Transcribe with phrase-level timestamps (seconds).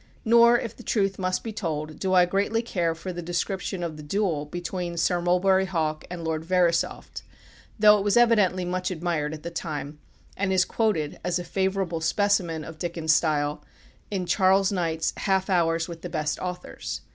[0.25, 3.97] Nor, if the truth must be told, do I greatly care for the description of
[3.97, 7.21] the duel between Sir Mulberry Hawk and Lord Verisopht,
[7.77, 9.99] though it was evidently very much admired at the time,
[10.35, 13.63] and is quoted, as a favourable specimen of Dickens' style,
[14.09, 17.01] in Charles Knight's "Half hours with the Best Authors."